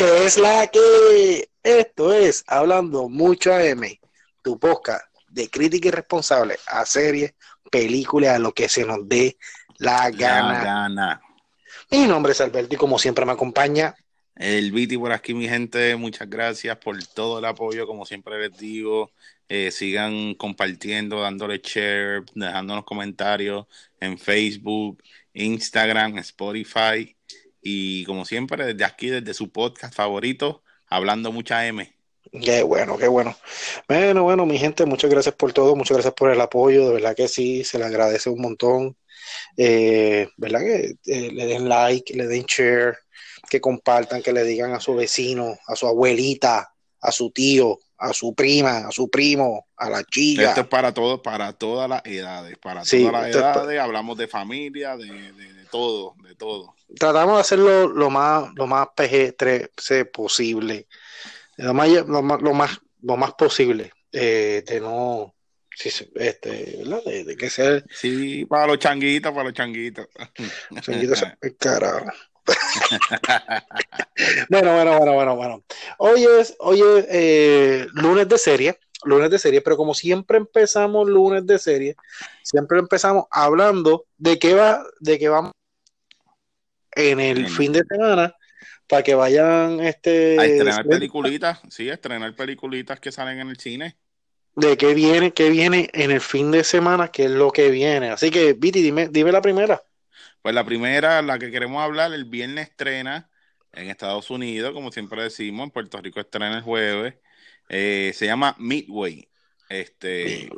[0.00, 3.82] que es la que esto es Hablando Mucho AM,
[4.40, 7.34] tu podcast de crítica irresponsable a series,
[7.70, 9.36] películas, a lo que se nos dé
[9.76, 10.52] la gana.
[10.54, 11.20] La gana.
[11.90, 13.94] Mi nombre es Alberto y como siempre me acompaña
[14.36, 18.58] El Viti por aquí, mi gente, muchas gracias por todo el apoyo, como siempre les
[18.58, 19.12] digo.
[19.50, 23.66] Eh, sigan compartiendo, dándole share, dejándonos comentarios
[24.00, 25.02] en Facebook,
[25.34, 27.14] Instagram, Spotify
[27.62, 31.92] y como siempre desde aquí, desde su podcast favorito, Hablando Mucha M.
[32.42, 33.36] Qué bueno, qué bueno.
[33.88, 37.16] Bueno, bueno, mi gente, muchas gracias por todo, muchas gracias por el apoyo, de verdad
[37.16, 38.96] que sí, se le agradece un montón.
[39.56, 42.98] Eh, ¿Verdad que eh, le den like, le den share,
[43.48, 48.12] que compartan, que le digan a su vecino, a su abuelita, a su tío, a
[48.12, 50.44] su prima, a su primo, a la chica.
[50.44, 54.28] Esto es para todos, para todas las edades, para Sí, todas las edades, hablamos de
[54.28, 56.74] familia, de todo, de todo.
[56.98, 60.86] Tratamos de hacerlo lo más, lo más PG-13 posible,
[61.56, 65.34] lo más, lo más, lo más, lo más posible, eh, de no,
[65.74, 67.02] sí, este, ¿verdad?
[67.04, 70.06] De, de que sea Sí, para los changuitos, para los changuitos.
[70.82, 72.06] Changuito se- el carajo.
[74.48, 75.64] Bueno, bueno, bueno, bueno, bueno.
[75.98, 81.08] Hoy es, hoy es eh, lunes de serie, lunes de serie, pero como siempre empezamos
[81.08, 81.96] lunes de serie,
[82.42, 85.52] siempre empezamos hablando de qué va, de qué vamos
[86.92, 88.34] en el fin de semana
[88.88, 93.56] para que vayan este A estrenar peliculitas, sí, a estrenar peliculitas que salen en el
[93.56, 93.96] cine.
[94.56, 98.10] de qué viene, qué viene en el fin de semana, qué es lo que viene.
[98.10, 99.80] Así que, Viti, dime, dime la primera.
[100.42, 103.30] Pues la primera, la que queremos hablar, el viernes estrena
[103.72, 107.14] en Estados Unidos, como siempre decimos, en Puerto Rico estrena el jueves.
[107.68, 109.28] Eh, se llama Midway.
[109.68, 110.50] Este,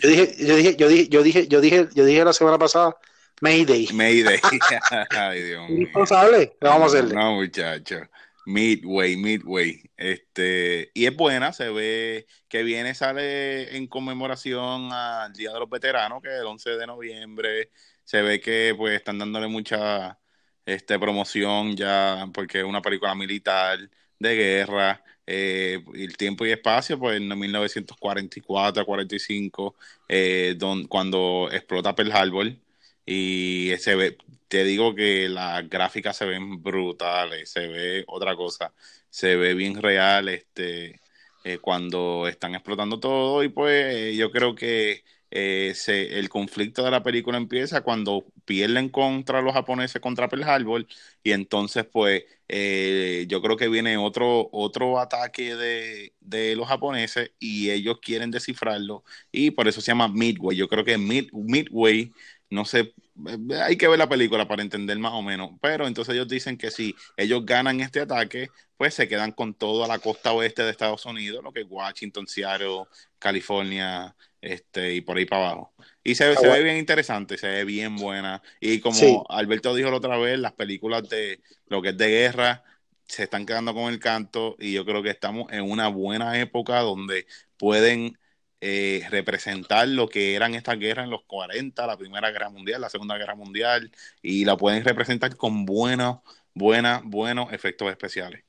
[0.00, 2.96] Yo dije, yo dije, yo dije, yo dije, yo dije, yo dije la semana pasada,
[3.40, 3.88] Mayday.
[3.92, 4.40] Mayday.
[5.10, 5.78] Ay, Dios mío.
[5.78, 6.56] Irresponsable.
[6.60, 7.14] ¿Qué vamos a hacerle?
[7.14, 8.00] No, muchacho.
[8.46, 9.82] Midway, Midway.
[9.96, 15.70] Este, y es buena, se ve que viene, sale en conmemoración al Día de los
[15.70, 17.70] Veteranos, que es el 11 de noviembre.
[18.04, 20.18] Se ve que pues están dándole mucha
[20.66, 23.78] este, promoción ya, porque es una película militar
[24.18, 25.02] de guerra.
[25.26, 29.74] Eh, el tiempo y espacio, pues en 1944 45,
[30.08, 32.63] eh, cuando explota Pearl Harbor.
[33.06, 34.16] Y se ve,
[34.48, 38.72] te digo que las gráficas se ven brutales, se ve otra cosa,
[39.10, 41.00] se ve bien real este
[41.44, 46.90] eh, cuando están explotando todo y pues eh, yo creo que eh, el conflicto de
[46.90, 50.86] la película empieza cuando pierden contra los japoneses contra Pearl Harbor
[51.22, 57.32] y entonces pues eh, yo creo que viene otro otro ataque de, de los japoneses
[57.38, 62.12] y ellos quieren descifrarlo y por eso se llama Midway, yo creo que Mid, Midway
[62.50, 62.94] no sé,
[63.28, 66.56] eh, hay que ver la película para entender más o menos, pero entonces ellos dicen
[66.56, 70.70] que si ellos ganan este ataque, pues se quedan con toda la costa oeste de
[70.70, 72.84] Estados Unidos, lo que es Washington, Seattle,
[73.18, 75.74] California, este, y por ahí para abajo.
[76.02, 78.42] Y se, se ve bien interesante, se ve bien buena.
[78.60, 79.22] Y como Sí.
[79.28, 82.64] Alberto dijo la otra vez, las películas de lo que es de guerra
[83.06, 86.80] se están quedando con el canto y yo creo que estamos en una buena época
[86.80, 88.18] donde pueden
[88.66, 92.88] eh, representar lo que eran estas guerras en los 40, la Primera Guerra Mundial, la
[92.90, 93.92] Segunda Guerra Mundial,
[94.22, 96.18] y la pueden representar con buenos,
[96.54, 98.44] buenas, buenos efectos especiales.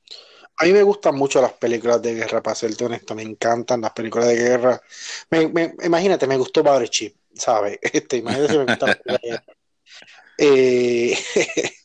[0.58, 3.92] A mí me gustan mucho las películas de guerra, para serte honesto, me encantan las
[3.92, 4.80] películas de guerra.
[5.30, 7.78] Me, me- imagínate, me gustó Battleship, ¿sabes?
[7.92, 9.42] Este, imagínate si me gustan las películas de guerra.
[10.38, 11.16] Eh,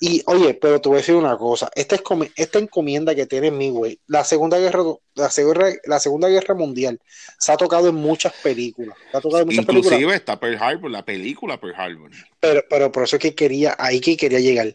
[0.00, 2.02] y oye, pero te voy a decir una cosa, esta, es
[2.36, 4.82] esta encomienda que tiene Midway, la Segunda Guerra,
[5.14, 7.00] la Segunda, la Segunda Guerra Mundial,
[7.38, 9.92] se ha tocado en muchas películas, se ha tocado en muchas películas.
[9.94, 12.10] Inclusive está Pearl Harbor, la película Pearl Harbor.
[12.38, 14.74] Pero, pero por eso es que quería, ahí que quería llegar.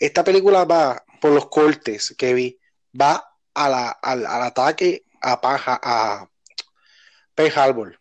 [0.00, 2.58] Esta película va, por los cortes que vi,
[3.00, 3.24] va
[3.54, 6.28] a la, al, al ataque a Paja, a
[7.36, 8.00] Pearl Harbor.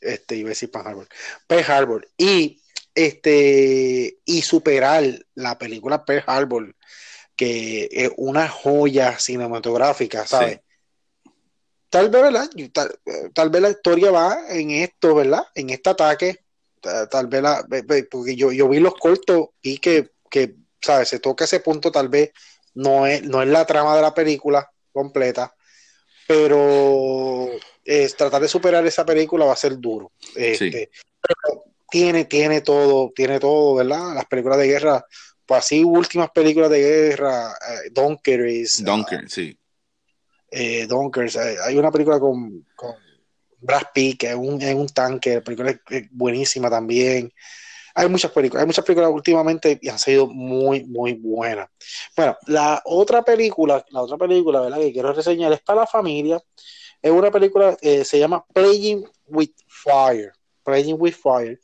[0.00, 1.08] Este, iba a decir Pearl Harbor.
[1.46, 2.08] Pearl Harbor.
[2.16, 2.62] Y
[2.96, 6.74] este, y superar la película Pearl Harbor,
[7.36, 10.60] que es una joya cinematográfica, ¿sabes?
[11.90, 12.50] Tal vez, ¿verdad?
[12.72, 12.98] Tal,
[13.32, 15.44] tal vez la historia va en esto, ¿verdad?
[15.54, 16.40] En este ataque
[16.80, 17.66] ta- tal vez la,
[18.10, 21.08] porque yo, yo vi los cortos y que, que, ¿sabes?
[21.10, 22.30] Se toca ese punto, tal vez
[22.74, 25.54] no es, no es la trama de la película completa,
[26.26, 27.50] pero
[27.84, 30.12] es, tratar de superar esa película va a ser duro.
[30.34, 30.90] Este,
[31.20, 34.14] pero tiene, tiene todo, tiene todo, ¿verdad?
[34.14, 35.04] Las películas de guerra,
[35.44, 39.56] pues así últimas películas de guerra, eh, Dunkers, Dunker, sí.
[40.50, 42.94] eh, Dunkers, eh, hay una película con, con
[43.60, 47.32] Brad Pitt, que es un, es un tanque, la película es, es buenísima también.
[47.94, 51.68] hay muchas películas, hay muchas películas últimamente y han sido muy, muy buenas.
[52.14, 54.78] Bueno, la otra película, la otra película, ¿verdad?
[54.78, 56.38] Que quiero reseñar es para la familia.
[57.00, 60.32] Es una película que se llama Playing with Fire.
[60.66, 61.58] Playing with Fire.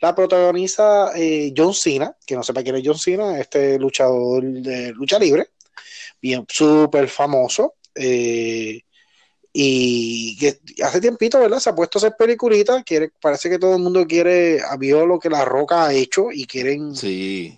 [0.00, 4.92] La protagoniza eh, John Cena, que no sepa quién es John Cena, este luchador de
[4.92, 5.50] lucha libre,
[6.20, 7.74] bien, súper famoso.
[7.94, 8.80] Eh,
[9.52, 11.58] y que hace tiempito, ¿verdad?
[11.58, 15.18] Se ha puesto a hacer peliculitas, quiere, parece que todo el mundo quiere, vio lo
[15.18, 17.56] que La Roca ha hecho y quieren sí.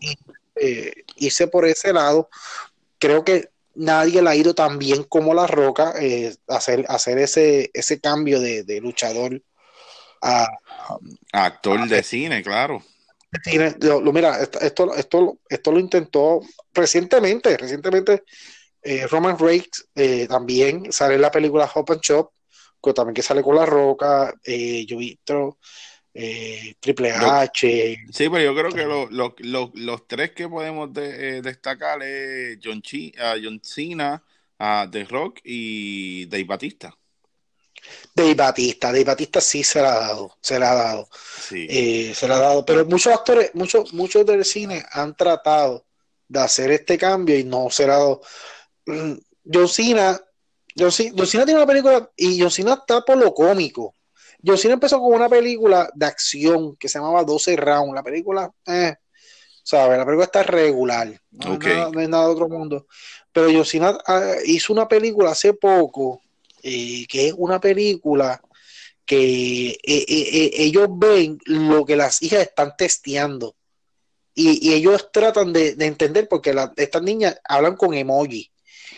[0.56, 2.30] eh, irse por ese lado.
[2.98, 7.70] Creo que nadie le ha ido tan bien como La Roca eh, hacer, hacer ese,
[7.74, 9.42] ese cambio de, de luchador
[10.22, 10.48] a,
[11.32, 12.82] actor de cine, claro.
[13.80, 16.40] Lo, lo, mira, esto, esto, esto, lo intentó
[16.74, 18.24] recientemente, recientemente
[18.82, 22.30] eh, Roman Reigns eh, también sale en la película Hop and Shop,
[22.82, 24.84] que también que sale con La Roca, eh,
[26.12, 27.96] eh, Triple H.
[28.12, 32.58] Sí, pero yo creo que lo, lo, lo, los tres que podemos de, destacar es
[32.62, 34.22] John, Chi, uh, John Cena,
[34.58, 36.96] uh, The Rock y Dave Batista.
[38.14, 41.08] Dave Batista, Dave Batista sí se la ha dado, se la ha dado,
[41.48, 41.66] sí.
[41.68, 45.86] eh, se la ha dado, pero muchos actores, muchos, muchos del cine han tratado
[46.28, 48.20] de hacer este cambio y no se la ha dado.
[48.86, 50.20] John Cena,
[50.76, 53.94] John Cena, John Cena tiene una película y John Cena está por lo cómico.
[54.44, 57.94] John Cena empezó con una película de acción que se llamaba 12 Rounds.
[57.94, 58.94] La película, eh,
[59.62, 59.98] ¿sabes?
[59.98, 61.20] La película está regular.
[61.30, 61.72] No, okay.
[61.72, 62.86] es nada, no, es nada, de otro mundo.
[63.32, 66.22] Pero John Cena uh, hizo una película hace poco
[66.62, 68.40] eh, que es una película
[69.04, 73.56] que eh, eh, ellos ven lo que las hijas están testeando
[74.34, 78.50] y, y ellos tratan de, de entender porque la, estas niñas hablan con emoji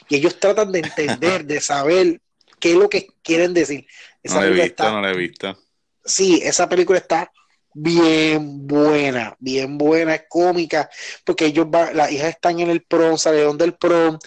[0.08, 2.20] y ellos tratan de entender, de saber
[2.60, 3.86] qué es lo que quieren decir.
[4.22, 5.58] Esa no la he visto, está, no la he visto.
[6.04, 7.32] Sí, esa película está
[7.74, 10.90] bien buena, bien buena, es cómica,
[11.24, 14.18] porque ellos van, las hijas están en el prom, salieron del prom,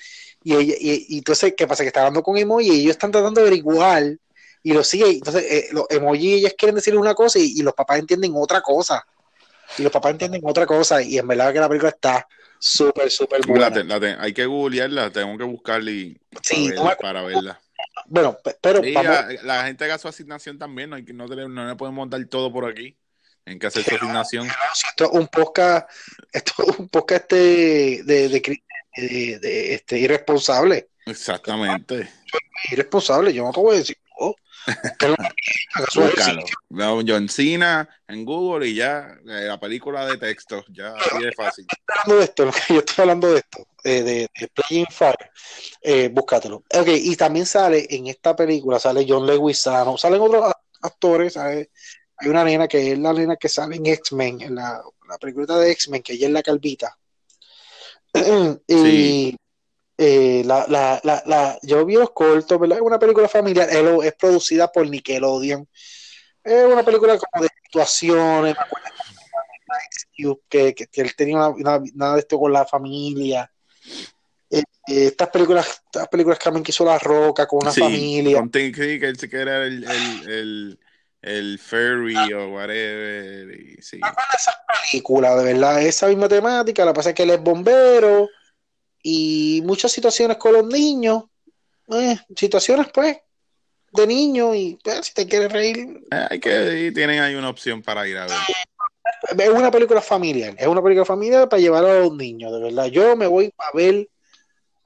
[0.46, 1.82] y, ella, y, y, entonces, ¿qué pasa?
[1.82, 4.04] Que está hablando con emoji y ellos están tratando de averiguar
[4.62, 5.10] y lo sigue.
[5.10, 8.62] Entonces, eh, los emoji ellas quieren decir una cosa y, y, los papás entienden otra
[8.62, 9.04] cosa.
[9.80, 11.02] Y los papás entienden otra cosa.
[11.02, 12.28] Y en verdad que la película está
[12.60, 13.72] súper, súper buena.
[13.72, 17.62] La, la, hay que googlearla, tengo que buscarla y sí, para, verla, para verla.
[18.06, 18.92] Bueno, pero sí.
[18.92, 22.54] La, la, gente haga su asignación también, no, hay no, no le podemos dar todo
[22.54, 22.96] por aquí.
[23.48, 24.48] En que hacer su asignación.
[24.90, 25.88] Esto es un podcast,
[26.32, 28.64] esto es un podcast de, de, de,
[28.98, 30.90] de, de este, irresponsable.
[31.06, 32.10] Exactamente.
[32.72, 33.98] Irresponsable, yo no te voy a decir.
[34.18, 34.34] Oh,
[36.70, 41.68] no, John Cena en Google y ya eh, la película de texto, ya de fácil.
[41.88, 45.32] Hablando de esto, yo estoy hablando de esto, eh, de, de Playing Fire,
[45.82, 46.64] eh, búscatelo.
[46.74, 50.52] Ok, y también sale en esta película, sale John Leguizano, salen otros
[50.82, 51.70] actores, sale,
[52.18, 55.58] hay una nena que es la nena que sale en X-Men, en la, la película
[55.58, 56.98] de X-Men, que ella es la calvita
[58.68, 59.38] y sí.
[59.98, 62.78] eh, la, la, la, la, yo vi los cortos, ¿verdad?
[62.78, 65.68] Es una película familiar, es producida por Nickelodeon.
[66.44, 68.56] Es una película como de situaciones,
[70.48, 73.52] que, que, que él tenía una, nada de esto con la familia.
[74.50, 78.38] Eh, eh, estas películas, estas películas que también quiso La Roca con una sí, familia.
[78.38, 78.68] Con que
[79.02, 80.80] él se era el, el, el
[81.26, 83.60] el ferry o whatever.
[83.60, 84.00] Y, sí.
[84.34, 84.56] esas
[84.92, 88.30] películas, de verdad, esa misma temática, la pasa es que él es bombero
[89.02, 91.24] y muchas situaciones con los niños,
[91.90, 93.18] eh, situaciones pues
[93.92, 96.02] de niños y pues, si te quieres reír.
[96.12, 98.38] Eh, hay que, tienen ahí una opción para ir a ver.
[99.38, 102.86] Es una película familiar, es una película familiar para llevar a los niños, de verdad.
[102.86, 104.08] Yo me voy a ver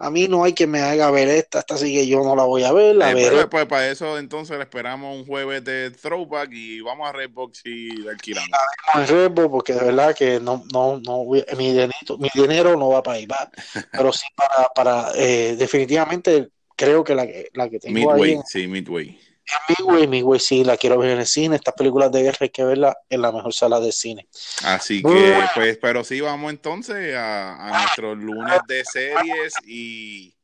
[0.02, 2.44] a mí no hay que me haga ver esta, esta sí que yo no la
[2.44, 2.96] voy a ver.
[2.96, 7.10] La eh, pues, pues, para eso entonces le esperamos un jueves de throwback y vamos
[7.10, 8.50] a Redbox y la alquilamos.
[8.94, 13.04] A Redbox porque de verdad que no, no, no mi, dinero, mi dinero no va
[13.04, 13.52] para ahí, va.
[13.92, 18.68] pero sí para, para eh, definitivamente creo que la, la que tengo Midway, ahí, sí,
[18.68, 19.20] Midway.
[19.68, 21.56] Midway, Midway sí, la quiero ver en el cine.
[21.56, 24.28] Estas películas de guerra hay que verlas en la mejor sala de cine.
[24.64, 30.36] Así que, pues, pero sí, vamos entonces a, a nuestros lunes de series y.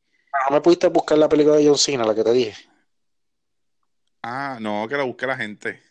[0.49, 2.55] No me pudiste buscar la película de John Cena, la que te dije.
[4.21, 5.81] Ah, no, que la busque la gente.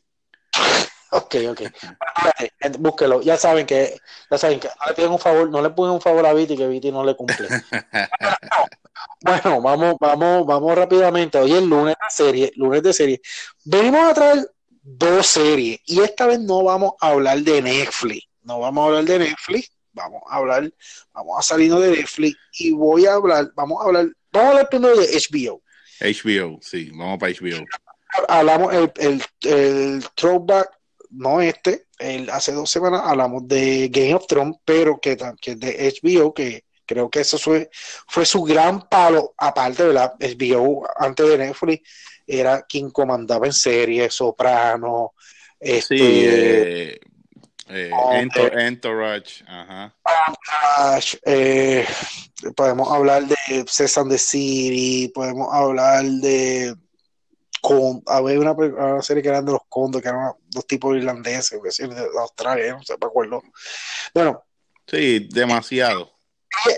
[1.39, 2.79] Ok, ok.
[2.79, 3.23] Búsquelo.
[3.23, 3.97] Ya saben que,
[4.31, 6.57] ya saben que no le piden un favor, no le piden un favor a Viti
[6.57, 7.49] que Viti no le cumple.
[9.21, 11.39] bueno, vamos, vamos, vamos rápidamente.
[11.39, 13.21] Hoy es lunes de serie, lunes de serie.
[13.65, 14.51] Venimos a traer
[14.83, 18.27] dos series y esta vez no vamos a hablar de Netflix.
[18.43, 19.71] No vamos a hablar de Netflix.
[19.95, 20.73] Vamos a hablar,
[21.13, 24.69] vamos a salirnos de Netflix y voy a hablar, vamos a hablar, vamos a hablar
[24.69, 25.63] primero de HBO.
[26.01, 27.65] HBO, sí, vamos para HBO.
[28.29, 30.69] Hablamos el, el, el throwback
[31.15, 35.61] no este, el, hace dos semanas hablamos de Game of Thrones, pero que, que es
[35.61, 37.71] de HBO, que creo que eso fue,
[38.09, 40.15] fue su gran palo, aparte, ¿verdad?
[40.19, 41.89] HBO antes de Netflix
[42.27, 45.13] era quien comandaba en serie, Soprano,
[45.61, 47.01] este, sí, eh,
[47.69, 47.91] eh,
[48.53, 49.95] Entourage, ajá.
[51.25, 51.87] Eh,
[52.55, 56.75] podemos hablar de César de City, podemos hablar de
[57.63, 61.61] con, había una, una, serie que eran de los condos, que eran dos tipos irlandeses,
[61.61, 63.43] de Australia, no sé, me acuerdo.
[64.15, 64.43] Bueno.
[64.87, 66.15] Sí, demasiado.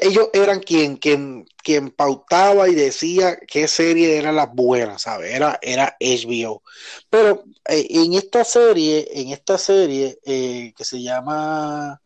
[0.01, 5.35] Ellos eran quien, quien, quien pautaba y decía qué serie eran las buenas, ¿sabes?
[5.35, 6.63] Era, era HBO.
[7.11, 12.01] Pero eh, en esta serie, en esta serie eh, que se llama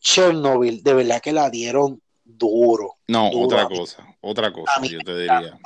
[0.00, 2.98] Chernobyl, de verdad que la dieron duro.
[3.08, 5.58] No, otra cosa, otra cosa, yo te diría.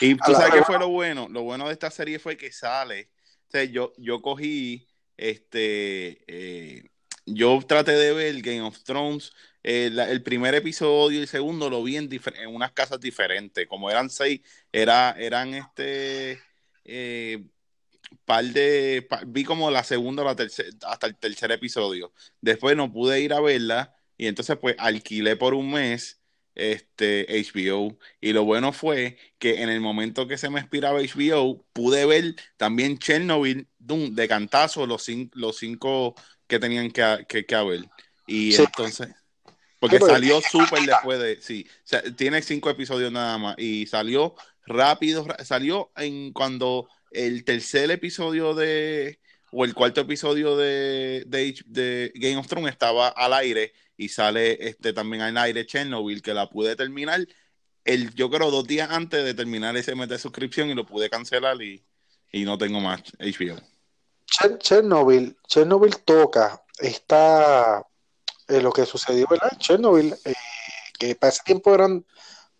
[0.00, 3.10] Y tú sabes qué fue lo bueno, lo bueno de esta serie fue que sale,
[3.70, 4.86] yo, yo cogí,
[5.16, 6.90] este, eh,
[7.26, 9.32] yo traté de ver Game of Thrones,
[9.62, 12.08] eh, el primer episodio y el segundo lo vi en,
[12.48, 14.40] unas casas diferentes, como eran seis,
[14.72, 16.40] era, eran este,
[16.84, 17.44] eh,
[18.24, 20.36] par de, vi como la segunda la
[20.86, 25.54] hasta el tercer episodio, después no pude ir a verla y entonces pues alquilé por
[25.54, 26.23] un mes
[26.54, 31.64] este HBO y lo bueno fue que en el momento que se me expiraba HBO
[31.72, 36.14] pude ver también Chernobyl de cantazo los, cinco, los cinco
[36.46, 37.88] que tenían que, que, haber.
[38.26, 39.08] Y entonces
[39.78, 41.66] porque salió súper después de sí
[42.16, 44.34] tiene cinco episodios nada más y salió
[44.66, 49.18] rápido salió en cuando el tercer episodio de
[49.50, 54.68] o el cuarto episodio de, de, de Game of Thrones estaba al aire y sale
[54.68, 57.26] este también al aire Chernobyl, que la pude terminar,
[57.84, 61.10] el, yo creo dos días antes de terminar ese mes de suscripción y lo pude
[61.10, 61.84] cancelar y,
[62.32, 63.60] no tengo más HBO.
[64.58, 67.86] Chernobyl, Chernobyl toca está
[68.48, 70.34] eh, lo que sucedió en Chernobyl, eh,
[70.98, 72.04] que para ese tiempo eran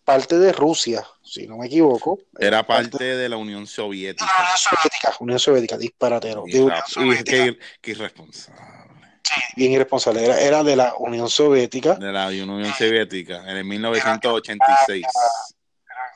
[0.05, 2.19] parte de Rusia, si no me equivoco.
[2.39, 4.25] Era parte, de la Unión Soviética.
[4.25, 6.45] Unión Soviética, Unión Soviética, disparatero.
[6.45, 8.84] Qué irresponsable
[9.55, 10.23] bien irresponsable.
[10.23, 11.95] Era, de la Unión Soviética.
[11.95, 15.05] De la Unión Soviética, en el 1986.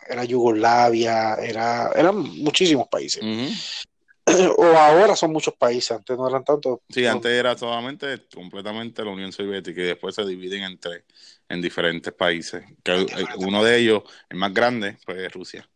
[0.07, 3.23] Era, Yugoslavia, era, eran muchísimos países.
[4.57, 6.81] O ahora son muchos países, antes no eran tantos.
[6.87, 11.05] Sí, antes era solamente completamente la Unión Soviética y después se dividen entre
[11.47, 12.63] en diferentes países.
[12.83, 15.67] Que uno de ellos, el más grande, fue Rusia.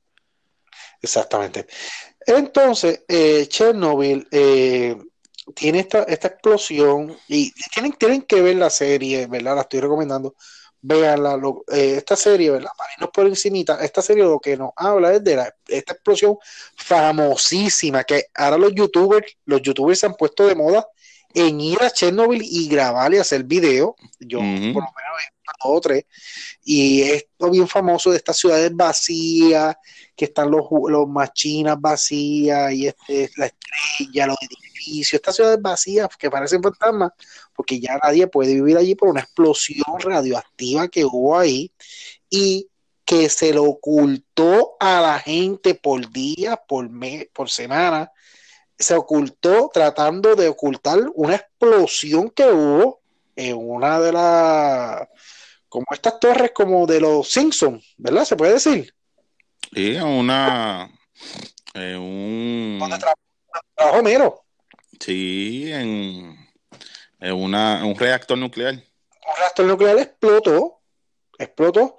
[1.02, 1.66] Exactamente.
[2.26, 4.96] Entonces, eh, Chernobyl eh,
[5.56, 9.56] tiene esta, esta explosión y tienen, tienen que ver la serie, ¿verdad?
[9.56, 10.36] La estoy recomendando.
[10.82, 11.40] Veanla,
[11.72, 12.72] eh, esta serie, ¿verdad?
[12.78, 16.38] Para irnos por encimita, esta serie lo que nos habla es de la, esta explosión
[16.76, 20.86] famosísima que ahora los youtubers, los youtubers se han puesto de moda
[21.34, 23.96] en ir a Chernobyl y grabar y hacer video.
[24.20, 26.06] Yo por lo menos o tres.
[26.64, 29.76] Y esto bien famoso de estas ciudades vacías,
[30.16, 36.10] que están los, los machinas vacías y este, la estrella, los edificios, estas ciudades vacías
[36.18, 37.12] que parecen fantasmas,
[37.56, 41.72] porque ya nadie puede vivir allí por una explosión radioactiva que hubo ahí
[42.30, 42.68] y
[43.06, 48.12] que se lo ocultó a la gente por días, por mes, por semana,
[48.84, 53.02] se ocultó tratando de ocultar una explosión que hubo
[53.36, 55.08] en una de las
[55.68, 58.26] como estas torres como de los Simpsons, ¿verdad?
[58.26, 58.94] Se puede decir.
[59.74, 60.88] Sí, una
[61.74, 62.80] eh, un
[63.76, 64.44] trabajó Mero.
[65.00, 66.38] Sí, en,
[67.20, 68.76] una, un reactor nuclear.
[68.76, 70.80] Un reactor nuclear explotó,
[71.38, 71.98] explotó,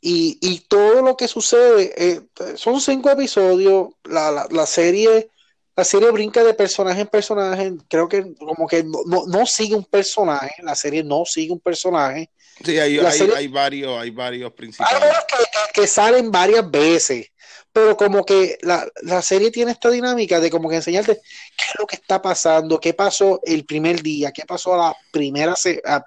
[0.00, 2.20] y, y todo lo que sucede, eh,
[2.56, 5.30] son cinco episodios, la, la, serie
[5.76, 9.84] la serie brinca de personaje en personaje, creo que como que no, no, sigue un
[9.84, 12.30] personaje, la serie no sigue un personaje.
[12.64, 15.02] Sí, hay, hay, varios, hay varios principales.
[15.02, 17.26] Hay que, que, salen varias veces,
[17.72, 18.88] pero como que la,
[19.22, 22.94] serie tiene esta dinámica de como que enseñarte qué es lo que está pasando, qué
[22.94, 25.54] pasó el primer día, qué pasó a la primera,
[25.84, 26.04] a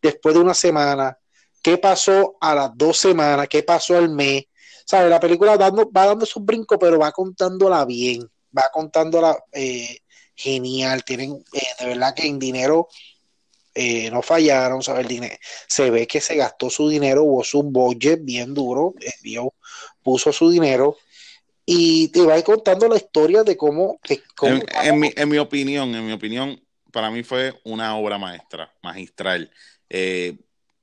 [0.00, 1.18] después de una semana,
[1.62, 4.44] qué pasó a las dos semanas, qué pasó al mes.
[4.86, 5.08] ¿Sabes?
[5.08, 9.98] La película dando, va dando sus brincos, pero va contándola bien, va contándola eh,
[10.34, 11.04] genial.
[11.04, 12.88] Tienen, eh, de verdad que en dinero
[13.74, 15.02] eh, no fallaron, ¿sabes?
[15.02, 19.40] El dinero, se ve que se gastó su dinero, hubo su budget bien duro, eh,
[20.00, 20.96] puso su dinero
[21.66, 23.98] y te va contando la historia de cómo...
[24.42, 29.50] en, mi, en, mi, opinión, en mi opinión, para mí fue una obra maestra, magistral.
[29.90, 30.36] Eh,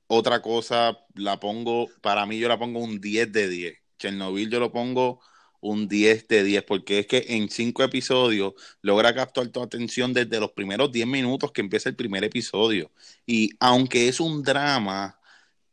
[0.06, 3.78] otra cosa, la pongo, para mí yo la pongo un 10 de 10.
[3.98, 5.20] Chernobyl yo lo pongo
[5.62, 10.40] un 10 de 10, porque es que en cinco episodios logra captar tu atención desde
[10.40, 12.90] los primeros 10 minutos que empieza el primer episodio.
[13.26, 15.18] Y aunque es un drama,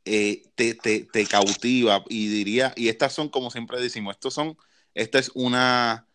[0.05, 4.57] eh, te, te, te, cautiva y diría, y estas son, como siempre decimos, estos son,
[4.93, 6.07] esta es una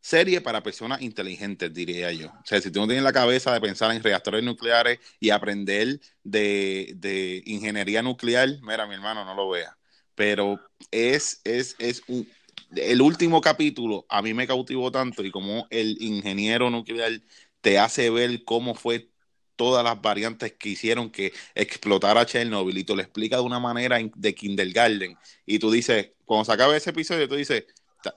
[0.00, 2.28] serie para personas inteligentes, diría yo.
[2.28, 6.00] O sea, si tú no tienes la cabeza de pensar en reactores nucleares y aprender
[6.24, 9.78] de, de ingeniería nuclear, mira, mi hermano, no lo vea.
[10.14, 10.60] Pero
[10.90, 12.28] es, es, es un,
[12.76, 17.12] el último capítulo a mí me cautivó tanto y como el ingeniero nuclear
[17.60, 19.10] te hace ver cómo fue
[19.56, 23.98] todas las variantes que hicieron que explotara Chernobyl y te lo explica de una manera
[24.14, 25.18] de kindergarten.
[25.46, 27.64] Y tú dices, cuando se acabe ese episodio, tú dices,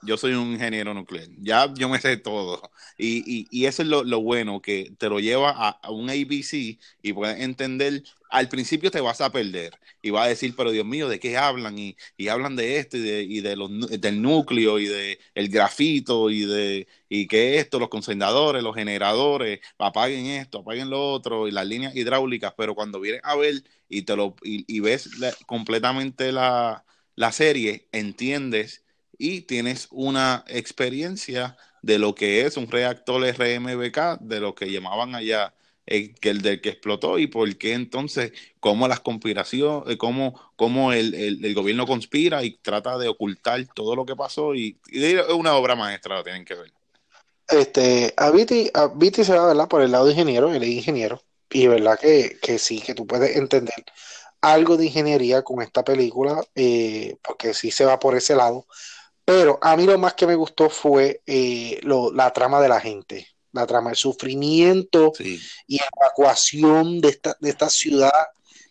[0.02, 2.62] yo soy un ingeniero nuclear, ya yo me sé todo.
[2.98, 6.78] Y, y, eso es lo, lo, bueno, que te lo lleva a, a, un ABC
[7.02, 10.86] y puedes entender, al principio te vas a perder y vas a decir, pero Dios
[10.86, 11.78] mío, ¿de qué hablan?
[11.78, 16.30] Y, y hablan de esto y, de, y de los, del núcleo y de grafito
[16.30, 21.52] y de y que esto, los concentradores, los generadores, apaguen esto, apaguen lo otro y
[21.52, 25.08] las líneas hidráulicas, pero cuando vienes a ver y, te lo, y, y ves
[25.46, 28.84] completamente la, la serie, entiendes
[29.18, 35.14] y tienes una experiencia de lo que es un reactor RMBK, de lo que llamaban
[35.14, 35.54] allá
[35.86, 40.52] el, que el del que explotó y por qué entonces, cómo las conspiraciones, eh, cómo,
[40.56, 44.78] cómo el, el, el, gobierno conspira y trata de ocultar todo lo que pasó y,
[44.88, 46.72] y es una obra maestra, la tienen que ver.
[47.48, 49.68] Este, a Viti, a Viti se va, ¿verdad?
[49.68, 53.06] Por el lado de ingeniero, él es ingeniero, y verdad que, que sí, que tú
[53.06, 53.84] puedes entender
[54.40, 58.66] algo de ingeniería con esta película, eh, porque sí se va por ese lado,
[59.26, 62.80] pero a mí lo más que me gustó fue eh, lo, la trama de la
[62.80, 65.40] gente, la trama, el sufrimiento Sí.
[65.66, 68.12] y evacuación de esta, de esta ciudad.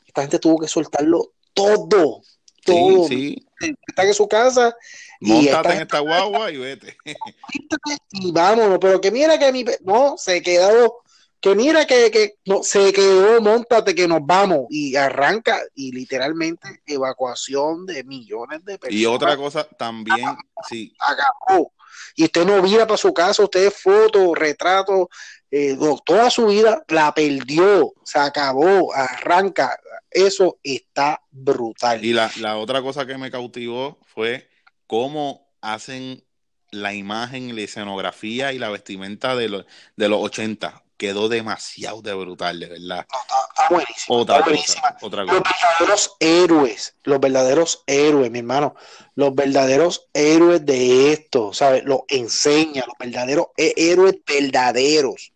[0.08, 2.22] Esta gente tuvo que soltarlo todo,
[2.64, 3.08] todo.
[3.10, 3.76] Sí, sí.
[3.86, 4.74] Están en su casa
[5.20, 6.96] y Montate en esta guagua y vete.
[8.12, 11.02] y vámonos, pero que mira que mi no se quedó,
[11.46, 16.82] que mira que, que no se quedó, montate que nos vamos y arranca y literalmente
[16.88, 19.00] evacuación de millones de personas.
[19.00, 20.36] Y otra cosa también,
[20.68, 21.72] sí, acabó.
[22.16, 25.06] Y usted no vira para su casa, usted fotos, retratos,
[25.52, 29.80] eh, toda su vida la perdió, se acabó, arranca.
[30.10, 32.04] Eso está brutal.
[32.04, 34.50] Y la, la otra cosa que me cautivó fue
[34.88, 36.24] cómo hacen
[36.72, 40.82] la imagen, la escenografía y la vestimenta de los, de los 80.
[40.98, 43.06] Quedó demasiado de brutal, de verdad.
[43.12, 44.18] No, está, está buenísimo.
[44.18, 44.98] Otra está cosa, buenísima.
[45.02, 45.52] otra Los cosa.
[45.70, 48.76] verdaderos héroes, los verdaderos héroes, mi hermano,
[49.16, 51.84] los verdaderos héroes de esto, ¿sabes?
[51.84, 55.34] Lo enseña, los verdaderos hé- héroes verdaderos.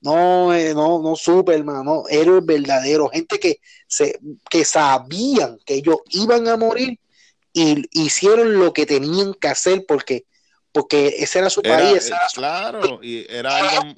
[0.00, 4.18] No, eh, no, no Superman, no, héroes verdaderos, gente que, se,
[4.48, 7.00] que sabían que ellos iban a morir
[7.52, 10.26] y hicieron lo que tenían que hacer porque,
[10.78, 13.94] porque ese era su Era, país, ese era su claro, y era algo,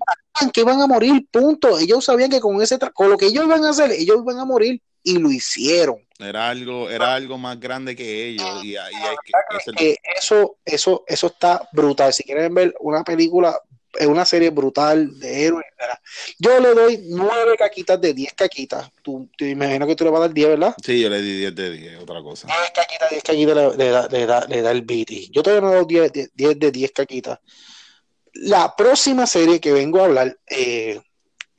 [0.53, 1.79] que iban a morir, punto.
[1.79, 4.39] Ellos sabían que con ese tra- con lo que ellos iban a hacer, ellos iban
[4.39, 5.97] a morir y lo hicieron.
[6.19, 8.65] era algo, era algo más grande que ellos.
[8.65, 12.13] Y ahí hay que, es el- eso, eso, eso está brutal.
[12.13, 13.59] Si quieren ver una película,
[13.99, 15.99] es una serie brutal de héroes, ¿verdad?
[16.39, 18.91] yo le doy nueve caquitas de diez caquitas.
[19.03, 20.75] Tú, me imagino que tú le vas a dar 10, ¿verdad?
[20.83, 22.47] sí, yo le di 10 de 10, otra cosa.
[22.47, 25.31] 10 caquitas, 10 caquitas le, le da, le, da, le da el BT.
[25.31, 27.39] Yo todavía no doy 10, 10, 10 de 10 caquitas.
[28.35, 31.01] La próxima serie que vengo a hablar, eh,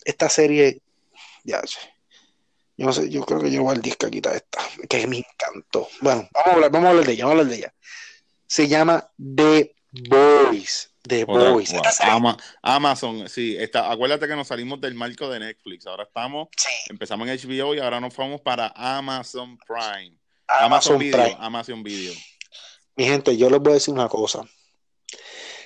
[0.06, 0.82] esta serie,
[1.44, 1.80] ya sé.
[2.78, 5.88] Yo no sé, yo creo que yo voy al 10 caquitas esta, que me encantó.
[6.00, 7.74] Bueno, vamos a hablar, vamos a hablar de ella, vamos a hablar de ella.
[8.48, 10.91] Se llama The Boys.
[11.04, 11.72] The Boys.
[11.74, 15.88] wow, Ama- Amazon, sí, está, acuérdate que nos salimos del marco de Netflix.
[15.88, 20.18] Ahora estamos, sí, empezamos en HBO y ahora nos fuimos para Amazon Prime.
[20.48, 21.38] Amazon Amazon Video, Prime.
[21.40, 22.14] Amazon Video.
[22.96, 24.44] Mi gente, yo les voy a decir una cosa.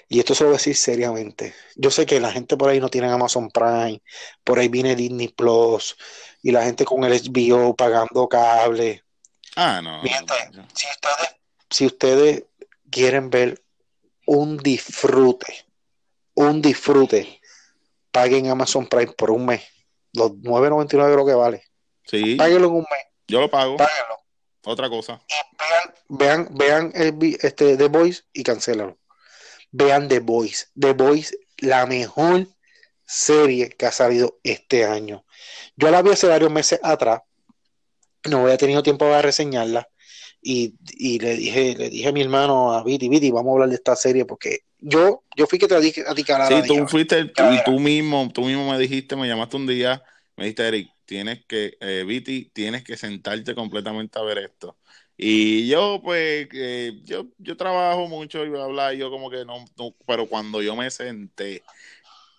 [0.08, 1.56] Y esto se lo voy a decir seriamente.
[1.76, 4.02] Yo sé que la gente por ahí no tiene Amazon Prime,
[4.44, 5.98] por ahí viene Disney Plus,
[6.44, 9.04] y la gente con el HBO pagando cable.
[9.56, 10.04] Ah, no.
[10.04, 10.68] Mi gente, no.
[10.76, 11.36] si ustedes,
[11.72, 12.44] si ustedes
[12.92, 13.65] quieren ver
[14.26, 15.66] un disfrute,
[16.36, 17.42] un disfrute,
[18.12, 19.64] paguen Amazon Prime por un mes.
[20.14, 21.64] Los 9.99 creo que vale.
[22.06, 23.78] Sí, Páguenlo en un mes, yo lo pago.
[23.78, 24.20] páguenlo.
[24.68, 25.22] Otra cosa.
[26.10, 28.98] Vean, vean, vean el, este, The Voice y cancélalo.
[29.72, 30.68] Vean The Voice.
[30.80, 32.48] The Voice, la mejor
[33.06, 35.24] serie que ha salido este año.
[35.76, 37.22] Yo la vi hace varios meses atrás.
[38.28, 39.88] No había tenido tiempo para reseñarla.
[40.48, 43.70] Y, y le dije, le dije a mi hermano, a Viti, Viti, vamos a hablar
[43.70, 46.86] de esta serie porque yo, yo fui que te dije a ti hablara Sí, tú
[46.88, 50.04] fuiste el- y tú mismo, tú mismo me dijiste, me llamaste un día,
[50.38, 54.78] me dijiste, Eric, tienes que, eh, Viti, tienes que sentarte completamente a ver esto.
[55.18, 59.46] Y yo, pues, eh, yo, yo trabajo mucho y bla, bla, y yo como que
[59.46, 59.66] no,
[60.06, 61.64] pero cuando yo me senté,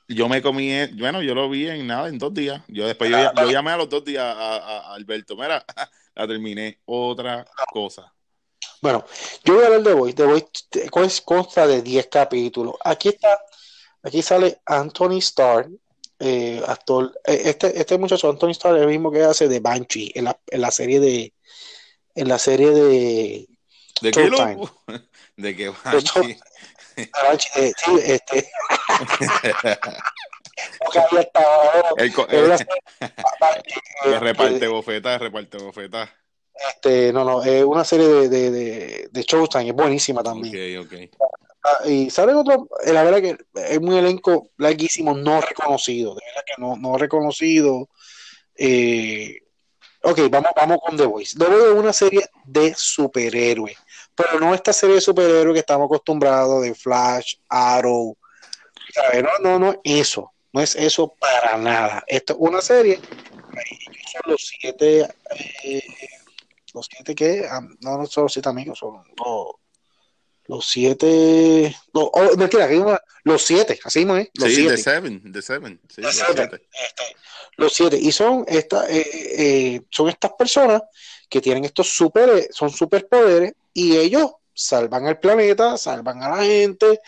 [0.09, 2.62] yo me comí, eh, bueno, yo lo vi en nada, en dos días.
[2.69, 5.64] Yo después, yo, yo llamé a los dos días a, a, Alberto, mira,
[6.14, 8.12] la terminé, otra cosa.
[8.81, 9.05] Bueno,
[9.45, 10.14] yo voy a hablar de Voice.
[10.14, 12.75] The Voice consta de 10 capítulos.
[12.85, 13.38] Aquí está,
[14.03, 15.69] aquí sale Anthony Starr,
[16.19, 17.12] eh, actor.
[17.25, 20.61] Este, este muchacho, Anthony Starr, es el mismo que hace de Banshee en la, en
[20.61, 21.33] la serie de
[22.14, 23.49] en la serie de
[24.01, 24.31] ¿De qué?
[25.37, 26.38] ¿De qué Banshee?
[26.96, 28.50] Eh, sí, este.
[31.98, 32.66] El, el,
[34.04, 36.11] el, reparte bofeta, reparte bofeta.
[36.68, 40.78] Este, no, no, es una serie de, de, de, de Showtime, es buenísima también.
[40.78, 40.92] Ok.
[41.62, 46.22] Ah, y sale otro, eh, la verdad que es muy elenco larguísimo, no reconocido, de
[46.26, 47.88] verdad que no, no reconocido.
[48.54, 49.40] Eh,
[50.02, 51.38] ok, vamos, vamos con The Voice.
[51.38, 53.76] The Voice es una serie de superhéroes,
[54.16, 58.16] pero no esta serie de superhéroes que estamos acostumbrados de Flash, Arrow.
[59.22, 62.02] No, no, no, eso, no es eso para nada.
[62.07, 62.98] Esto es una serie,
[64.12, 65.07] son los siete
[65.64, 65.83] eh,
[66.76, 69.56] los siete que, ah, no, no son los siete amigos, son los,
[70.61, 72.68] siete, no, oh, mentira,
[73.24, 74.30] los siete, así mismo, ¿eh?
[74.35, 74.70] Los sí, siete.
[74.70, 76.42] The Seven, The Seven, sí, los, siete.
[76.42, 77.16] Este,
[77.56, 80.82] los siete, y son, esta, eh, eh, son estas personas
[81.28, 87.00] que tienen estos super, son superpoderes, y ellos salvan el planeta, salvan a la gente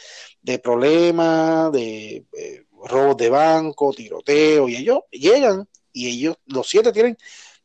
[0.42, 6.92] de problemas, de eh, robos de banco, tiroteo, y ellos llegan, y ellos, los siete
[6.92, 7.16] tienen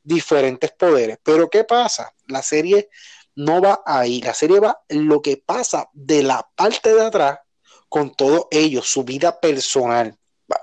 [0.03, 1.17] diferentes poderes.
[1.23, 2.13] Pero ¿qué pasa?
[2.27, 2.89] La serie
[3.35, 7.39] no va ahí, la serie va lo que pasa de la parte de atrás
[7.89, 10.17] con todos ellos, su vida personal.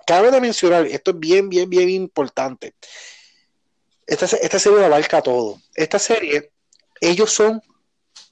[0.07, 2.75] Cabe de mencionar, esto es bien, bien, bien importante.
[4.07, 5.61] Esta, esta serie abarca todo.
[5.75, 6.53] Esta serie,
[7.01, 7.63] ellos son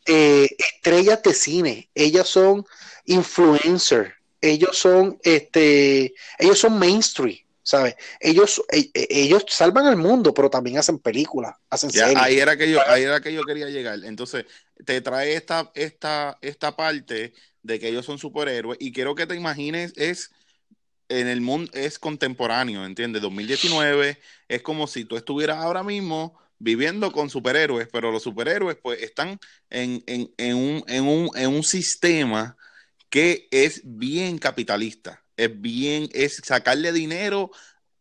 [0.07, 2.65] eh, estrellas de cine, ellas son
[3.05, 7.39] influencers, ellos son, este, ellos son mainstream.
[7.69, 7.97] ¿Sabes?
[8.19, 12.17] Ellos, e, e, ellos salvan al mundo, pero también hacen películas, hacen series.
[12.17, 14.03] Ahí era que yo, ahí era que yo quería llegar.
[14.05, 14.47] Entonces,
[14.87, 19.35] te trae esta, esta, esta parte de que ellos son superhéroes y quiero que te
[19.35, 20.31] imagines es
[21.11, 23.21] en el mundo es contemporáneo, ¿entiendes?
[23.21, 29.03] 2019 es como si tú estuvieras ahora mismo viviendo con superhéroes, pero los superhéroes pues
[29.03, 32.57] están en, en, en, un, en, un, en un sistema
[33.11, 37.51] que es bien capitalista es bien, es sacarle dinero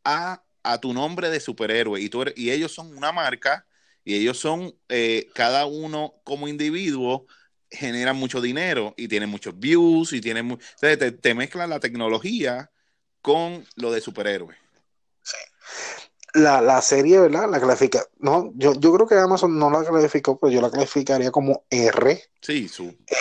[0.04, 0.44] a,
[0.82, 2.02] tu nombre de superhéroe.
[2.02, 3.66] Y, tú y ellos son una marca
[4.04, 7.26] y ellos son, eh, cada uno como individuo,
[7.70, 10.60] generan mucho dinero y tienen muchos views y tienen...
[10.82, 12.70] te, te mezclan la tecnología
[13.22, 14.58] con lo de superhéroes.
[15.22, 15.38] Sí.
[16.34, 17.50] La, la, serie, ¿verdad?
[17.50, 18.06] La clasifica.
[18.20, 22.24] No, yo, yo creo que Amazon no la clasificó, pero yo la clasificaría como R.
[22.42, 22.84] Sí, su.
[22.84, 23.16] Eh,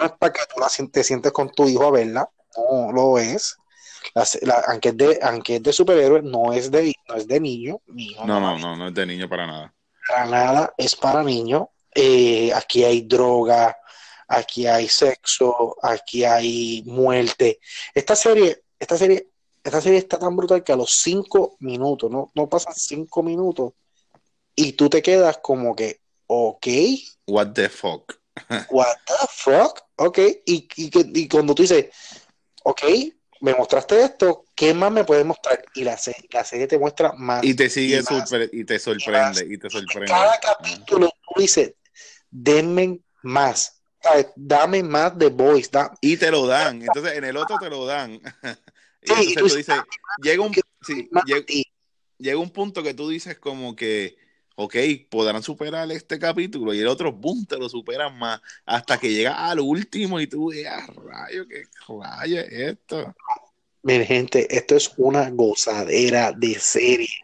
[0.00, 3.18] no es para que tú la, te sientes con tu hijo a verla no lo
[3.18, 3.56] es.
[4.14, 7.80] La, aunque, es de, aunque es de superhéroe, no es de, no es de niño.
[7.86, 9.74] no, no, no, no, es de niño para nada.
[10.08, 11.70] Para nada, es para niño.
[11.94, 13.76] Eh, aquí hay droga,
[14.28, 17.58] aquí hay sexo, aquí hay muerte.
[17.94, 19.28] Esta serie, esta serie,
[19.64, 23.72] esta serie está tan brutal que a los cinco minutos, no, no pasan cinco minutos,
[24.54, 26.66] y tú te quedas como que, ok.
[27.26, 28.14] What the fuck?
[28.70, 29.80] What the fuck?
[29.96, 31.86] Ok, y, y, y cuando tú dices,
[32.68, 32.82] ok,
[33.40, 35.64] me mostraste esto, ¿qué más me puedes mostrar?
[35.74, 35.98] Y la,
[36.30, 37.42] la serie te muestra más.
[37.42, 38.00] Y te sigue
[38.52, 40.06] y, te sorprende, y, te sorprende.
[40.06, 41.72] Cada capítulo tú dices,
[42.30, 43.80] denme más,
[44.36, 45.70] dame más de voice.
[46.02, 48.12] y te lo dan, entonces en el otro te lo dan.
[49.02, 49.80] y entonces tú, dices,
[50.22, 50.54] llega un,
[52.18, 54.18] llega un punto que tú dices como que
[54.60, 54.74] ok,
[55.08, 59.48] podrán superar este capítulo y el otro, boom, te lo superan más hasta que llega
[59.48, 63.14] al último y tú veas, rayo, qué rayo es esto.
[63.84, 67.20] Miren, gente, esto es una gozadera de serie.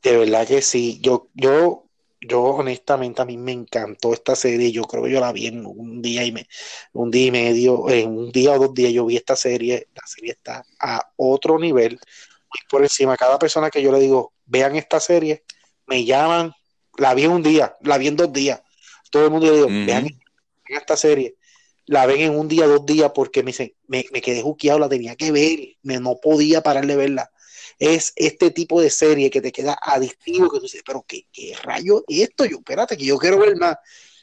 [0.00, 1.00] De verdad que sí.
[1.02, 1.88] Yo, yo,
[2.20, 4.70] yo honestamente a mí me encantó esta serie.
[4.70, 6.46] Yo creo que yo la vi en un día y me,
[6.92, 9.88] un día y medio, en un día o dos días yo vi esta serie.
[9.96, 11.94] La serie está a otro nivel.
[11.94, 15.42] Y por encima, cada persona que yo le digo, vean esta serie,
[15.86, 16.52] me llaman,
[16.98, 18.60] la vi en un día, la vi en dos días.
[19.10, 20.08] Todo el mundo le digo, vean,
[20.68, 21.36] esta serie.
[21.86, 23.54] La ven en un día, dos días, porque me,
[23.86, 27.30] me, me quedé juqueado, la tenía que ver, me, no podía parar de verla.
[27.78, 31.54] Es este tipo de serie que te queda adictivo, que tú dices, pero ¿qué, qué
[31.62, 32.44] rayo es esto?
[32.44, 33.76] Yo, espérate, que yo quiero ver más.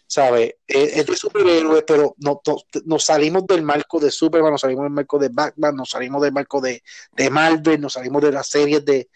[0.06, 0.56] ¿Sabes?
[0.68, 2.42] Es, de superhéroes, pero no,
[2.86, 6.34] nos salimos del marco de Superman, nos salimos del marco de Batman, nos salimos del
[6.34, 9.10] marco de, de Marvel, nos salimos de las series de,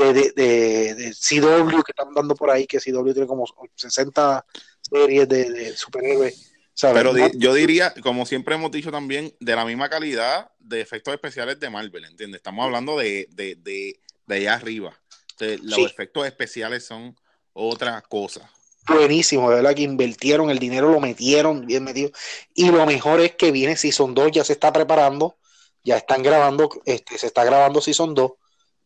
[0.00, 4.44] de, de, de, CW que están dando por ahí, que CW tiene como 60
[4.80, 6.52] series de, superhéroes.
[6.80, 11.60] Pero yo diría, como siempre hemos dicho también, de la misma calidad de efectos especiales
[11.60, 12.38] de Marvel, ¿entiendes?
[12.38, 14.98] Estamos hablando de, de, de, de allá arriba.
[15.38, 17.14] los efectos especiales son
[17.52, 18.50] otra cosa.
[18.86, 22.10] Buenísimo, de verdad que invirtieron el dinero, lo metieron bien metido.
[22.54, 25.36] Y lo mejor es que viene Season 2, ya se está preparando,
[25.84, 28.32] ya están grabando, este, se está grabando Season 2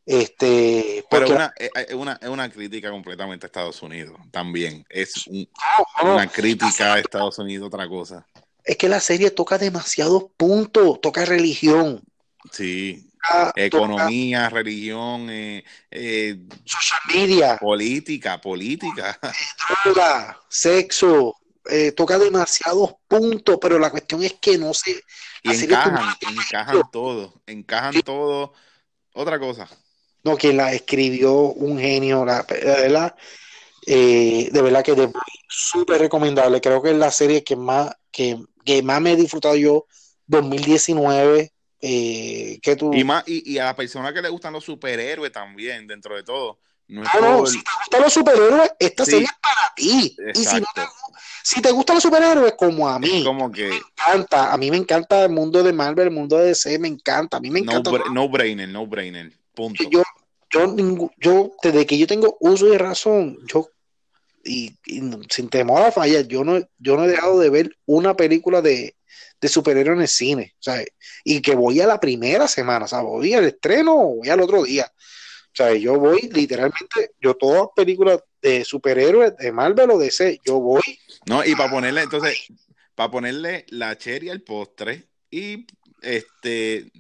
[0.07, 4.85] este, Pero una, es, eh, eh, una, es una crítica completamente a Estados Unidos también.
[4.90, 5.27] Es
[6.03, 8.27] una crítica a Estados Unidos, otra cosa.
[8.62, 12.03] Es que la serie toca demasiados puntos, toca religión.
[12.53, 13.11] Sí.
[13.57, 15.64] Economía, religión, eh,
[16.67, 19.19] social media, política, política,
[19.85, 21.35] droga, sexo,
[21.97, 25.03] toca demasiados puntos, pero la cuestión es que no se.
[25.43, 28.53] Y encajan, encajan todo, encajan todo.
[29.14, 29.67] Otra cosa.
[30.25, 33.15] No, quien la escribió, un genio, la, de verdad,
[33.87, 35.11] eh, de verdad que es
[35.49, 36.61] súper recomendable.
[36.61, 38.39] Creo que es la serie que más, que,
[38.83, 39.87] más me he disfrutado yo
[40.27, 41.53] 2019.
[41.87, 42.95] Eh, que tú...
[42.95, 46.59] y, más, y, a la persona que le gustan los superhéroes también, dentro de todo.
[46.87, 50.17] No ah, si te gustan los superhéroes, esta serie es para ti.
[50.35, 50.83] Y si, no te,
[51.43, 53.69] si te gustan los superhéroes, como a mí, como que...
[53.69, 54.53] me encanta.
[54.53, 57.37] A mí me encanta el mundo de Marvel, el mundo de DC, me encanta.
[57.37, 57.91] A mí me encanta.
[58.13, 59.33] No, brainer, no brainer.
[59.55, 59.85] Punto.
[59.90, 60.03] Yo,
[60.51, 63.69] yo, yo, desde que yo tengo uso de razón, yo,
[64.45, 64.75] y,
[65.31, 68.97] sin temor a fallar, yo no, yo no he dejado de ver una película de,
[69.40, 70.55] de superhéroes en el cine,
[71.25, 74.40] y que voy a la primera semana, o sea, voy al estreno o voy al
[74.40, 74.90] otro día.
[75.55, 80.40] O sea, yo voy literalmente, yo todas películas de superhéroes de Marvel o de C,
[80.45, 80.83] yo voy.
[81.27, 82.37] No, y para ponerle, entonces,
[82.95, 85.64] para ponerle la cherry al postre y
[86.03, 86.90] este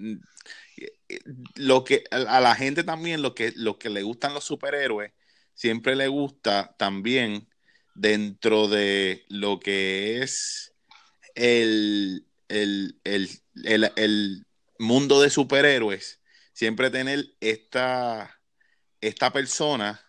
[1.56, 5.12] lo que a la gente también, lo que, lo que le gustan los superhéroes,
[5.54, 7.48] siempre le gusta también
[7.94, 10.74] dentro de lo que es
[11.34, 14.46] el, el,
[14.78, 16.20] mundo de superhéroes,
[16.52, 18.40] siempre tener esta,
[19.00, 20.04] esta persona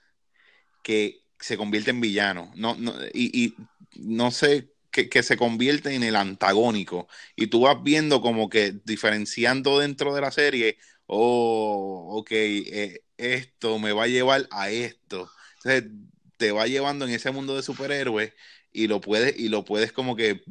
[0.84, 2.51] que se convierte en villano.
[2.55, 3.55] No, no, y, y
[3.95, 7.08] no sé que, se convierte en el antagónico.
[7.36, 10.77] Y tú vas viendo como que diferenciando dentro de la serie,
[11.08, 15.29] oh, ok, eh, esto me va a llevar a esto.
[15.58, 15.91] Entonces
[16.38, 18.34] te va llevando en ese mundo de superhéroes
[18.71, 20.43] y lo puedes, y lo puedes como que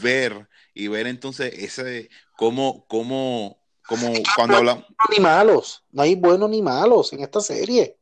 [0.00, 4.84] ver y ver entonces ese, cómo, cómo, como cuando hablamos.
[5.10, 7.97] Ni malos, no hay buenos ni malos en esta serie.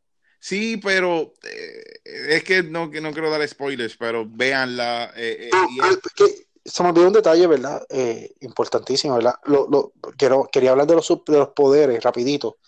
[0.46, 1.82] Sí, pero eh,
[2.28, 5.12] es que no, que no quiero dar spoilers, pero véanla.
[5.16, 7.84] Eh, eh se me olvidó un detalle, ¿verdad?
[7.88, 9.34] Eh, importantísimo, ¿verdad?
[9.46, 12.58] Lo, lo, quiero, quería hablar de los, de los poderes, rapidito.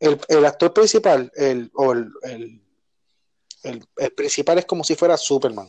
[0.00, 5.68] El, el actor principal, el, o el, el, el, principal es como si fuera Superman.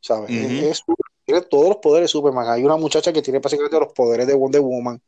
[0.00, 0.28] ¿Sabes?
[1.24, 2.48] tiene todos los poderes de Superman.
[2.48, 5.00] Hay una muchacha que tiene básicamente los poderes de Wonder Woman.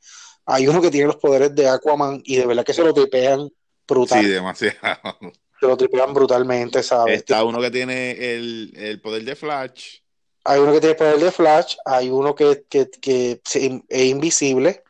[0.46, 3.50] Hay uno que tiene los poderes de Aquaman y de verdad que se lo tripean
[3.90, 4.22] brutal.
[4.22, 4.78] Sí, demasiado.
[5.60, 7.18] Se lo tripean brutalmente, ¿sabes?
[7.18, 9.98] Está uno que tiene el, poder de Flash.
[10.44, 13.56] Hay uno que tiene el poder de Flash, hay uno que, es
[13.90, 14.82] invisible.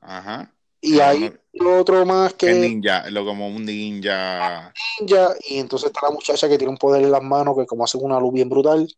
[0.00, 0.50] Ajá.
[0.80, 2.50] Y hay otro más que.
[2.50, 4.72] Es ninja, lo como un ninja.
[5.00, 7.84] Ninja, y entonces está la muchacha que tiene un poder en las manos que como
[7.84, 8.88] hace una luz bien brutal.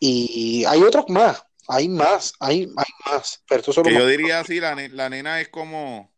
[0.00, 2.66] Y hay otros más, hay más, hay,
[3.04, 3.42] más.
[3.48, 6.10] Pero que yo diría así, la, la nena es como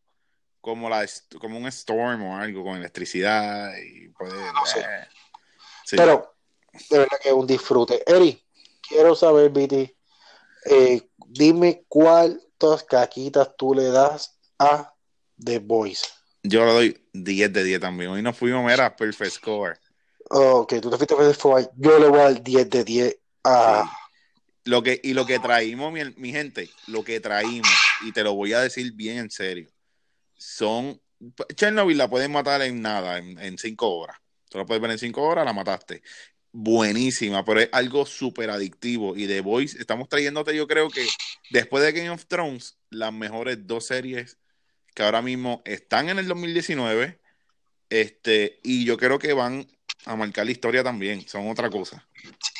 [0.61, 1.07] como, la,
[1.41, 4.33] como un storm o algo con electricidad y puede...
[4.33, 5.07] Eh,
[5.91, 6.35] Pero
[6.89, 8.03] de verdad que es un disfrute.
[8.07, 8.41] Eri,
[8.87, 9.95] quiero saber, Viti,
[10.67, 14.95] eh, dime cuántas caquitas tú le das a
[15.43, 16.03] The Boys.
[16.43, 18.11] Yo le doy 10 de 10 también.
[18.11, 19.79] Hoy nos fuimos, a perfect score.
[20.29, 21.71] Ok, tú te fuiste perfect score.
[21.77, 23.97] Yo le voy a dar 10 de 10 a...
[24.65, 28.35] Lo que, y lo que traímos, mi, mi gente, lo que traímos, y te lo
[28.35, 29.71] voy a decir bien en serio
[30.41, 31.01] son.
[31.55, 34.17] Chernobyl la pueden matar en nada, en, cinco horas.
[34.49, 36.03] Tú la puedes ver en cinco horas, la mataste.
[36.51, 39.15] Buenísima, pero es algo súper adictivo.
[39.15, 41.07] Y The Voice, estamos trayéndote, yo creo que
[41.51, 44.39] después de Game of Thrones, las mejores dos series
[44.95, 47.21] que ahora mismo están en el 2019.
[47.91, 49.69] Este, y yo creo que van
[50.07, 51.29] a marcar la historia también.
[51.29, 52.09] Son otra cosa.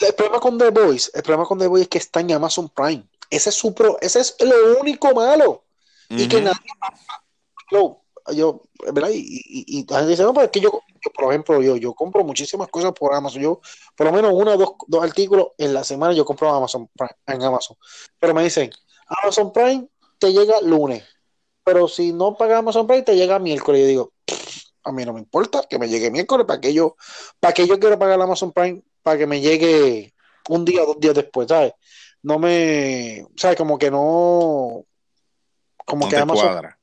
[0.01, 2.69] El problema con The Voice, el problema con The Voice es que está en Amazon
[2.69, 3.05] Prime.
[3.31, 5.65] Ese es su pro, ese es lo único malo.
[6.11, 6.59] Y que nadie
[7.71, 8.03] yo,
[8.33, 9.11] yo ¿verdad?
[9.13, 10.71] Y, y, y dice, no, pues que yo,
[11.15, 13.43] por ejemplo, yo, yo compro muchísimas cosas por Amazon.
[13.43, 13.61] Yo,
[13.97, 16.89] por lo menos uno o dos, dos artículos en la semana yo compro Amazon
[17.27, 17.77] en Amazon.
[18.19, 18.71] Pero me dicen,
[19.07, 21.05] Amazon Prime te llega lunes.
[21.65, 23.81] Pero si no pagas Amazon Prime, te llega miércoles.
[23.81, 24.13] Y yo digo,
[24.85, 26.47] a mí no me importa que me llegue miércoles.
[26.47, 26.97] ¿Para que yo,
[27.39, 28.83] para que yo quiero pagar Amazon Prime?
[29.03, 30.15] Para que me llegue
[30.49, 31.73] un día, dos días después, ¿sabes?
[32.23, 33.57] No me, ¿sabes?
[33.57, 34.85] Como que no,
[35.87, 36.80] como No que Amazon, cuadra.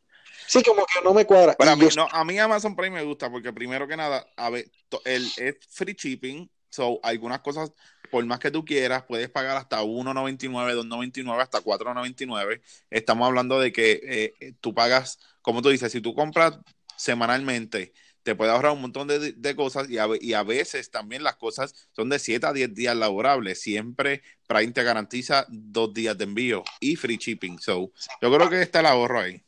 [0.47, 1.55] Sí, como que no me cuadra.
[1.57, 4.25] Pero a mí, yo- no, a mí Amazon Prime me gusta porque primero que nada,
[4.35, 4.65] a ver,
[5.05, 7.71] el, es free shipping, so algunas cosas,
[8.11, 12.61] por más que tú quieras, puedes pagar hasta 1.99, 2.99, hasta 4.99.
[12.89, 13.99] Estamos hablando de que
[14.41, 16.57] eh, tú pagas, como tú dices, si tú compras
[16.95, 21.23] semanalmente, te puede ahorrar un montón de, de cosas y a, y a veces también
[21.23, 23.61] las cosas son de 7 a 10 días laborables.
[23.61, 27.57] Siempre Prime te garantiza dos días de envío y free shipping.
[27.59, 29.41] So, yo creo que está el ahorro ahí.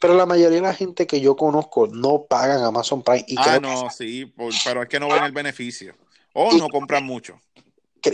[0.00, 3.60] Pero la mayoría de la gente que yo conozco no pagan Amazon Prime y ah,
[3.60, 5.94] no, sí, por- pero es que no ven el beneficio.
[6.32, 7.40] O Y- no compran mucho.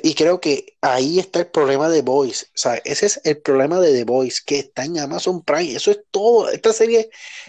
[0.03, 3.79] y creo que ahí está el problema de Voice, o sea, ese es el problema
[3.79, 6.49] de The Voice, que está en Amazon Prime, eso es todo.
[6.51, 7.09] Esta serie,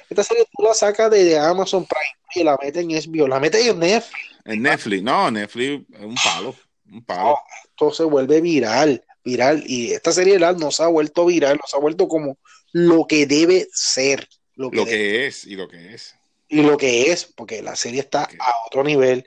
[0.09, 2.03] esta serie tú la sacas de, de Amazon Prime
[2.35, 4.23] y la metes en HBO, la metes en Netflix.
[4.45, 6.55] En Netflix, no, Netflix es un palo.
[6.91, 7.37] Un palo.
[7.71, 11.63] esto se vuelve viral, viral, y esta serie viral no se ha vuelto viral, no
[11.67, 12.37] se ha vuelto como
[12.71, 16.15] lo que debe ser, lo que Lo debe- que es y lo que es.
[16.49, 19.25] y lo que es, porque la serie está a otro nivel,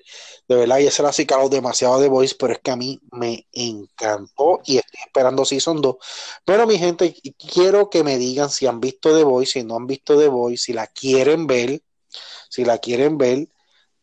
[0.49, 2.99] de verdad, y se la ha ciclado demasiado de Voice, pero es que a mí
[3.13, 5.97] me encantó y estoy esperando Season 2.
[6.45, 7.15] Pero mi gente,
[7.53, 10.65] quiero que me digan si han visto The Voice, si no han visto The Voice,
[10.65, 11.83] si la quieren ver,
[12.49, 13.47] si la quieren ver,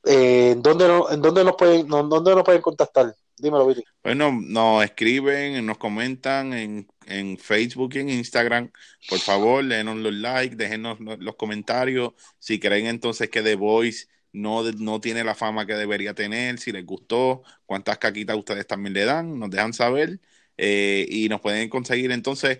[0.06, 3.14] eh, ¿en dónde, no- dónde nos pueden, no- dónde nos pueden contactar?
[3.36, 3.84] Dímelo, Billy.
[4.04, 8.72] Bueno, nos escriben, nos comentan en, en Facebook y en Instagram.
[9.10, 12.14] Por favor, denos los likes, déjenos lo- los comentarios.
[12.40, 16.72] Si creen entonces que The Voice no, no tiene la fama que debería tener, si
[16.72, 20.20] les gustó, cuántas caquitas ustedes también le dan, nos dejan saber.
[20.60, 22.60] Eh, y nos pueden conseguir entonces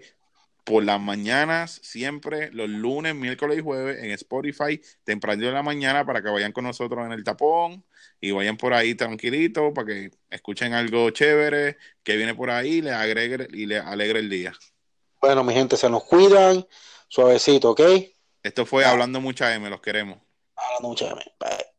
[0.68, 6.06] por las mañanas, siempre, los lunes, miércoles y jueves, en Spotify, temprano de la mañana,
[6.06, 7.86] para que vayan con nosotros en el tapón
[8.20, 12.82] y vayan por ahí tranquilitos para que escuchen algo chévere que viene por ahí y
[12.82, 14.54] les agregue y les alegre el día.
[15.22, 16.68] Bueno, mi gente, se nos cuidan,
[17.08, 17.82] suavecito, ¿ok?
[18.44, 18.84] Esto fue.
[18.84, 20.20] Hablando Mucha M, los queremos.
[20.54, 21.24] Hablando mucho de mí.
[21.40, 21.77] Bye.